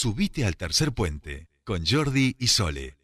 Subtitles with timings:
[0.00, 2.96] Subite al tercer puente con Jordi y Sole.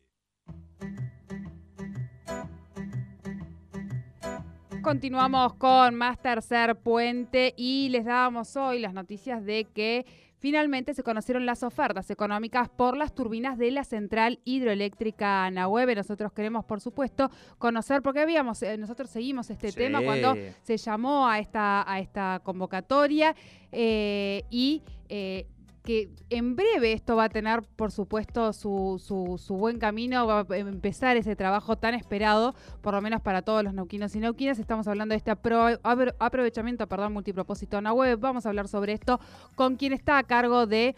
[4.80, 10.06] Continuamos con más tercer puente y les dábamos hoy las noticias de que
[10.38, 15.96] finalmente se conocieron las ofertas económicas por las turbinas de la central hidroeléctrica Nahueve.
[15.96, 21.26] Nosotros queremos, por supuesto, conocer, porque habíamos, eh, nosotros seguimos este tema cuando se llamó
[21.26, 23.34] a esta, a esta convocatoria
[23.72, 25.46] eh, y eh,
[25.84, 29.00] que en breve esto va a tener, por supuesto, su,
[29.38, 33.62] su, buen camino, va a empezar ese trabajo tan esperado, por lo menos para todos
[33.62, 34.58] los neuquinos y neuquinas.
[34.58, 38.18] Estamos hablando de este aprovechamiento, perdón, multipropósito en la web.
[38.18, 39.20] Vamos a hablar sobre esto
[39.56, 40.96] con quien está a cargo de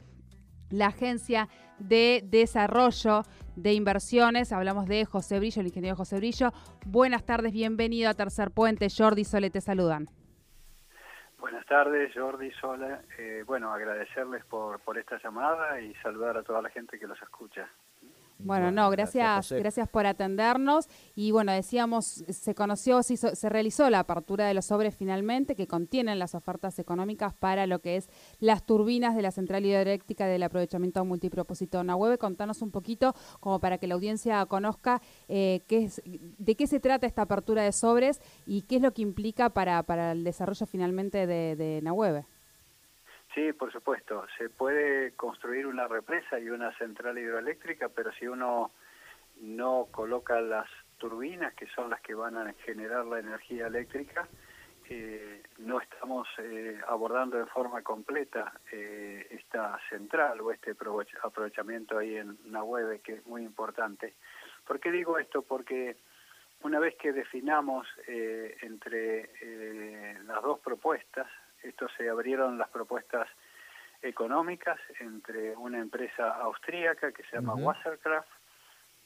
[0.70, 1.48] la Agencia
[1.80, 3.24] de Desarrollo
[3.56, 4.52] de Inversiones.
[4.52, 6.52] Hablamos de José Brillo, el ingeniero José Brillo.
[6.86, 8.86] Buenas tardes, bienvenido a Tercer Puente.
[8.96, 10.08] Jordi Sole te saludan.
[11.38, 13.02] Buenas tardes, Jordi, Sola.
[13.18, 17.20] Eh, bueno, agradecerles por, por esta llamada y saludar a toda la gente que los
[17.20, 17.68] escucha.
[18.38, 20.88] Bueno, no, gracias, gracias, por atendernos.
[21.14, 25.66] Y bueno, decíamos, se conoció, se, se, realizó la apertura de los sobres finalmente, que
[25.66, 30.42] contienen las ofertas económicas para lo que es las turbinas de la central hidroeléctrica del
[30.42, 32.18] aprovechamiento multipropósito Nahueve.
[32.18, 36.78] Contanos un poquito, como para que la audiencia conozca eh, qué es, de qué se
[36.78, 40.66] trata esta apertura de sobres y qué es lo que implica para, para el desarrollo
[40.66, 42.26] finalmente de, de Nahueve.
[43.36, 44.24] Sí, por supuesto.
[44.38, 48.70] Se puede construir una represa y una central hidroeléctrica, pero si uno
[49.42, 54.26] no coloca las turbinas, que son las que van a generar la energía eléctrica,
[54.88, 60.74] eh, no estamos eh, abordando de forma completa eh, esta central o este
[61.22, 64.14] aprovechamiento ahí en Nahueve, que es muy importante.
[64.66, 65.42] ¿Por qué digo esto?
[65.42, 65.98] Porque
[66.62, 69.28] una vez que definamos entre
[70.24, 71.28] las dos propuestas,
[71.68, 73.28] esto se abrieron las propuestas
[74.02, 78.28] económicas entre una empresa austríaca que se llama Wasserkraft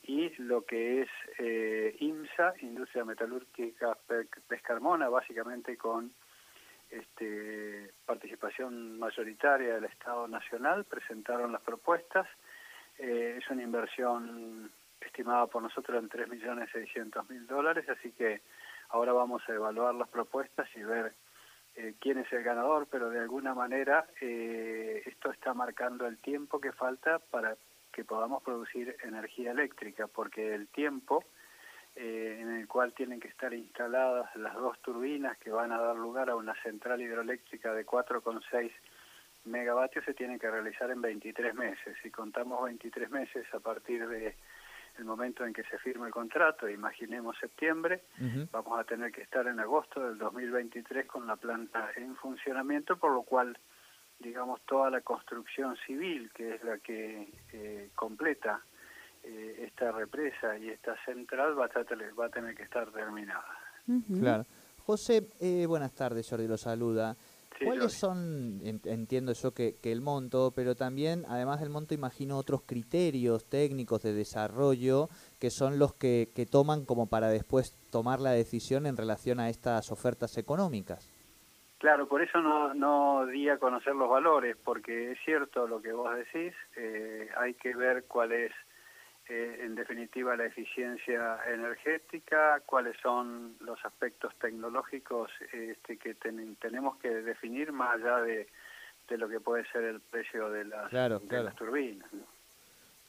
[0.03, 3.97] y lo que es eh, IMSA, Industria Metalúrgica
[4.49, 6.11] Pescarmona, básicamente con
[6.91, 12.27] este, participación mayoritaria del Estado Nacional, presentaron las propuestas.
[12.99, 14.71] Eh, es una inversión
[15.01, 18.41] estimada por nosotros en 3.600.000 dólares, así que
[18.89, 21.13] ahora vamos a evaluar las propuestas y ver
[21.77, 26.61] eh, quién es el ganador, pero de alguna manera eh, esto está marcando el tiempo
[26.61, 27.57] que falta para
[27.93, 31.25] que podamos producir energía eléctrica, porque el tiempo
[31.97, 35.97] eh, en el cual tienen que estar instaladas las dos turbinas que van a dar
[35.97, 38.71] lugar a una central hidroeléctrica de 4,6
[39.45, 41.97] megavatios se tiene que realizar en 23 meses.
[42.03, 44.37] Si contamos 23 meses a partir de
[44.99, 48.03] el momento en que se firme el contrato, imaginemos septiembre,
[48.53, 53.13] vamos a tener que estar en agosto del 2023 con la planta en funcionamiento, por
[53.13, 53.57] lo cual,
[54.19, 58.61] digamos, toda la construcción civil, que es la que eh, completa
[59.23, 63.59] eh, esta represa y esta central, va a, va a tener que estar terminada.
[64.19, 64.45] Claro.
[64.85, 67.17] José, eh, buenas tardes, Jordi lo saluda.
[67.65, 73.45] ¿Cuáles son, entiendo yo que, el monto, pero también, además del monto, imagino otros criterios
[73.49, 78.97] técnicos de desarrollo que son los que, toman como para después tomar la decisión en
[78.97, 81.13] relación a estas ofertas económicas?
[81.79, 85.93] Claro, por eso no, no di a conocer los valores, porque es cierto lo que
[85.93, 88.53] vos decís, eh, hay que ver cuál es
[89.33, 97.11] eh, en definitiva la eficiencia energética, cuáles son los aspectos tecnológicos este, que tenemos que
[97.11, 98.49] definir más allá de,
[99.11, 100.91] lo que puede ser el precio de las,
[101.55, 102.11] turbinas.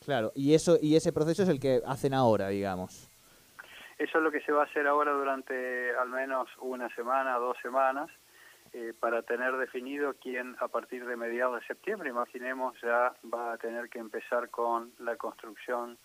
[0.06, 3.10] Claro, y eso y ese proceso es el que hacen ahora, digamos.
[3.98, 7.58] Eso es lo que se va a hacer ahora durante al menos una semana, dos
[7.64, 8.12] semanas,
[8.74, 13.58] eh, para tener definido quién a partir de mediados de septiembre, imaginemos, ya va a
[13.58, 15.98] tener que empezar con la construcción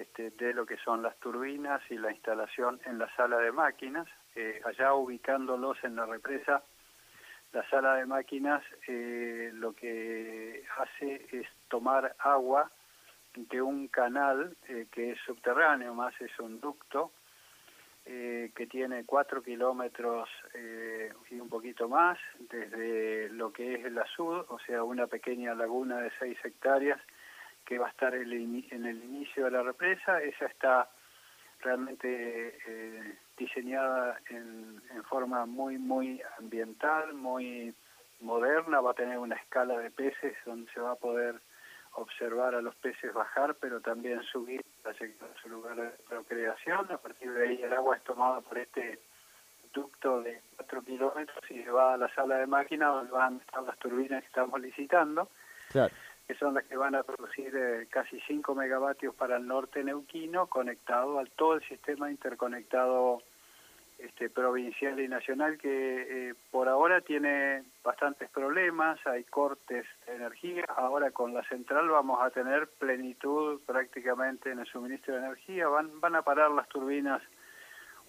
[0.00, 4.06] este, de lo que son las turbinas y la instalación en la sala de máquinas,
[4.36, 6.62] eh, allá ubicándolos en la represa.
[7.52, 12.70] La sala de máquinas eh, lo que hace es tomar agua
[13.34, 17.12] de un canal eh, que es subterráneo, más es un ducto,
[18.04, 20.30] que tiene cuatro kilómetros
[21.30, 25.98] y un poquito más desde lo que es el azul, o sea, una pequeña laguna
[25.98, 26.98] de seis hectáreas,
[27.68, 30.22] que va a estar en el inicio de la represa.
[30.22, 30.88] Esa está
[31.60, 34.80] realmente eh, diseñada en,
[35.10, 37.74] forma muy, muy ambiental, muy
[38.20, 38.80] moderna.
[38.80, 41.40] Va a tener una escala de peces donde se va a poder
[41.92, 44.92] observar a los peces bajar, pero también subir a
[45.42, 46.90] su lugar de procreación.
[46.90, 48.98] A partir de ahí el agua es tomada por este
[49.74, 53.40] ducto de 4 kilómetros y se va a la sala de máquina donde van a
[53.42, 55.28] estar las turbinas que estamos licitando.
[56.28, 60.46] Que son las que van a producir eh, casi 5 megavatios para el norte neuquino,
[60.46, 63.22] conectado a todo el sistema interconectado
[63.98, 70.64] este, provincial y nacional que eh, por ahora tiene bastantes problemas, hay cortes de energía,
[70.68, 75.98] ahora con la central vamos a tener plenitud prácticamente en el suministro de energía, van,
[75.98, 77.22] van a parar las turbinas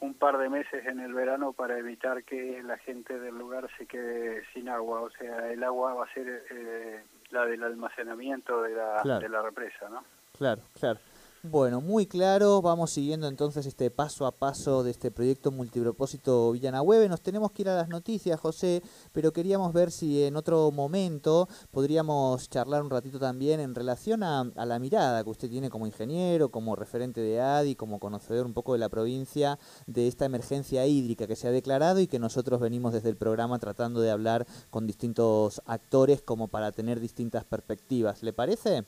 [0.02, 3.86] un par de meses en el verano para evitar que la gente del lugar se
[3.86, 8.76] quede sin agua, o sea, el agua va a ser eh, la del almacenamiento de
[8.76, 10.04] la, de la represa, ¿no?
[10.38, 11.00] Claro, claro.
[11.44, 17.08] Bueno, muy claro, vamos siguiendo entonces este paso a paso de este proyecto multipropósito Villanahueve.
[17.08, 18.84] Nos tenemos que ir a las noticias, José,
[19.14, 24.52] pero queríamos ver si en otro momento podríamos charlar un ratito también en relación a,
[24.54, 28.74] la mirada que usted tiene como ingeniero, como referente de ADI, como conocedor un poco
[28.74, 29.58] de la provincia,
[29.88, 33.60] de esta emergencia hídrica que se ha declarado y que nosotros venimos desde el programa
[33.60, 38.24] tratando de hablar con distintos actores como para tener distintas perspectivas.
[38.24, 38.84] ¿Le parece?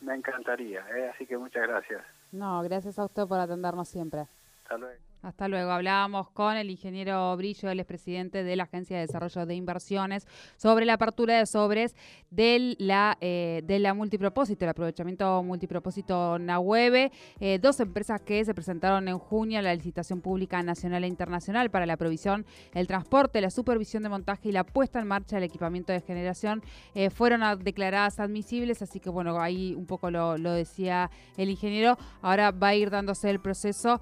[0.00, 1.10] Me encantaría, ¿eh?
[1.14, 2.02] así que muchas gracias.
[2.32, 4.26] No, gracias a usted por atendernos siempre.
[4.62, 5.07] Hasta luego.
[5.20, 5.72] Hasta luego.
[5.72, 10.86] Hablábamos con el ingeniero Brillo, el expresidente de la Agencia de Desarrollo de Inversiones, sobre
[10.86, 11.96] la apertura de sobres
[12.30, 17.10] de la, eh, de la multipropósito, el aprovechamiento multipropósito Nahueve.
[17.40, 21.68] Eh, dos empresas que se presentaron en junio a la licitación pública nacional e internacional
[21.68, 25.44] para la provisión, el transporte, la supervisión de montaje y la puesta en marcha del
[25.44, 26.62] equipamiento de generación
[26.94, 28.82] eh, fueron declaradas admisibles.
[28.82, 31.98] Así que, bueno, ahí un poco lo, lo decía el ingeniero.
[32.22, 34.00] Ahora va a ir dándose el proceso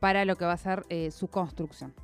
[0.00, 1.94] para lo que va a ser eh, su construcción.